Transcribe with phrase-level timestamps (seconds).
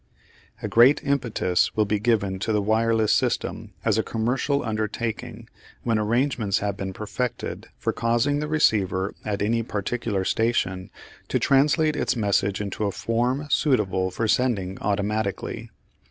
[0.63, 5.47] A great impetus will be given to the wireless system as a commercial undertaking
[5.83, 10.89] when arrangements have been perfected for causing the receiver at any particular station
[11.27, 15.69] to translate its message into a form suitable for sending automatically.